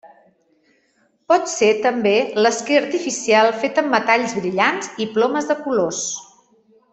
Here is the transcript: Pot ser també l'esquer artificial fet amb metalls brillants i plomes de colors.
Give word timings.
Pot 1.31 1.51
ser 1.51 1.67
també 1.83 2.13
l'esquer 2.45 2.79
artificial 2.85 3.53
fet 3.65 3.83
amb 3.83 3.93
metalls 3.97 4.35
brillants 4.39 4.91
i 5.07 5.09
plomes 5.19 5.51
de 5.53 5.59
colors. 5.69 6.03